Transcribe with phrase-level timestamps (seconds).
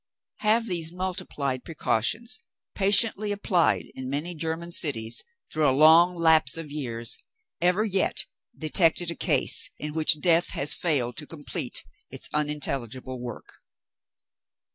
[0.37, 2.39] Have these multiplied precautions,
[2.73, 7.19] patiently applied in many German cities, through a long lapse of years,
[7.61, 8.25] ever yet
[8.57, 13.59] detected a case in which Death has failed to complete its unintelligible work?